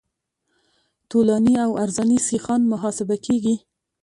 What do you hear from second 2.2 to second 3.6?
سیخان محاسبه کیږي